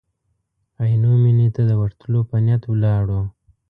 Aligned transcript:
عینو 0.83 1.11
مېنې 1.23 1.47
ته 1.55 1.61
د 1.69 1.71
ورتلو 1.81 2.19
په 2.29 2.37
نیت 2.45 2.63
ولاړو. 2.67 3.21